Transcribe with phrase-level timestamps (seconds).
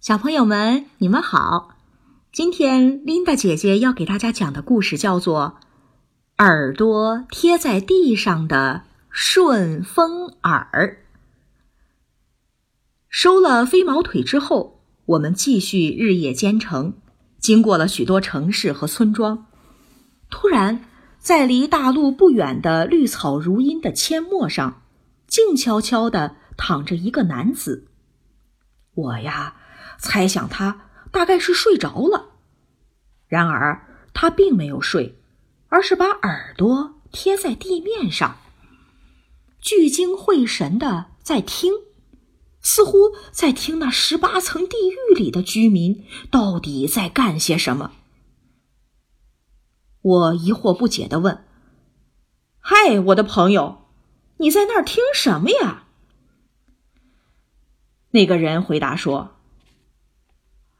[0.00, 1.76] 小朋友们，你们好！
[2.32, 5.58] 今天琳达姐姐要给大家讲的故事叫做
[6.42, 10.70] 《耳朵贴在地上的顺风耳》。
[13.10, 16.94] 收了飞毛腿之后，我们继续日夜兼程，
[17.38, 19.48] 经过了许多城市和村庄。
[20.30, 20.86] 突然，
[21.18, 24.80] 在离大路不远的绿草如茵的阡陌上，
[25.26, 27.88] 静悄悄地躺着一个男子。
[28.94, 29.56] 我呀，
[30.00, 32.30] 猜想他大概是睡着了。
[33.28, 35.20] 然而他并没有睡，
[35.68, 38.38] 而是把耳朵贴在地面上，
[39.60, 41.72] 聚精会神的在听，
[42.60, 47.92] 似乎在听那十八层地狱里的居民到底在干些什么。
[50.02, 51.44] 我疑惑不解的问
[52.58, 53.86] ：“嗨，我的朋友，
[54.38, 55.84] 你在那儿听什么呀？”
[58.12, 59.36] 那个人回答说：“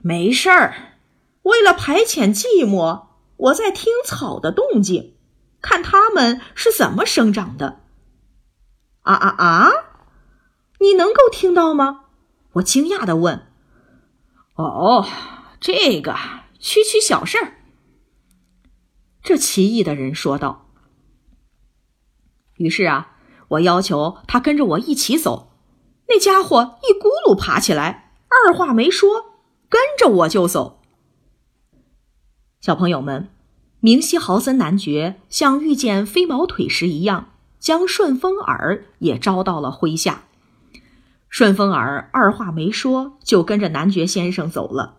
[0.00, 0.96] 没事儿，
[1.42, 5.16] 为了排遣寂寞，我在听草的动静，
[5.60, 7.80] 看它们是怎么生长的。”
[9.02, 9.70] 啊啊啊！
[10.80, 12.04] 你能够听到吗？
[12.52, 13.46] 我惊讶的问。
[14.54, 15.06] “哦，
[15.60, 16.14] 这个
[16.58, 17.54] 区区小事儿。”
[19.22, 20.66] 这奇异的人说道。
[22.56, 23.16] 于是啊，
[23.48, 25.52] 我要求他跟着我一起走。
[26.08, 29.27] 那家伙一咕噜爬起来，二话没说，
[29.68, 30.80] 跟着我就走。
[32.60, 33.28] 小朋友们，
[33.80, 40.24] 明希豪森男爵像遇见飞毛腿时一样，将顺风耳也招到了麾下。
[41.28, 44.96] 顺风耳二话没说，就跟着男爵先生走了。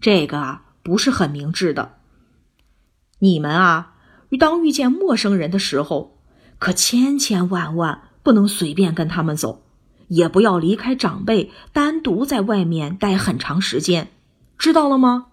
[0.00, 1.96] 这个啊，不是很明智的。
[3.18, 3.96] 你们啊，
[4.38, 6.18] 当遇见陌生人的时候，
[6.58, 9.63] 可千千万万不能随便跟他们走。
[10.08, 14.08] 也不要离开长辈，单独在外面待很长时间，
[14.58, 15.26] 知道了吗？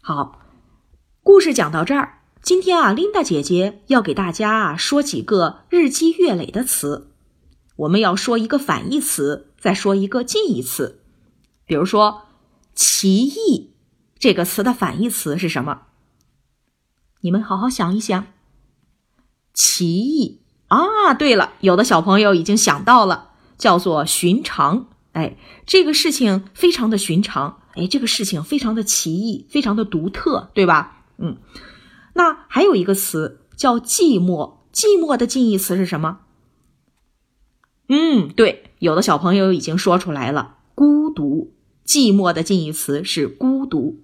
[0.00, 0.40] 好，
[1.22, 2.20] 故事讲到这儿。
[2.42, 7.10] 今天啊，琳达姐姐要给大家啊说几个日积月累的词。
[7.74, 11.02] 我们要说一个反义词，再说一个近义词。
[11.64, 12.22] 比如说
[12.74, 13.74] “奇异”
[14.16, 15.82] 这个词的反义词是什么？
[17.22, 18.28] 你们好好想一想
[19.52, 20.42] ，“奇异”。
[20.68, 24.88] 啊，对了，有的小朋友已经想到了，叫做寻常。
[25.12, 31.04] 哎，这个事情非常的寻常，哎，这个事情非常的奇异，非常的独特，对吧？
[31.18, 31.38] 嗯，
[32.14, 36.18] 那还有一个词叫寂寞，寂寞的近义词是什么？
[37.88, 41.54] 嗯，对，有的小朋友已经说出来了，孤独。
[41.86, 44.00] 寂寞的近义词是孤独。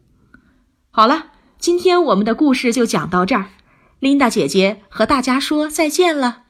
[0.93, 3.51] 好了，今天我们的故事就讲到这儿，
[3.99, 6.45] 琳达姐姐和大家说再见了。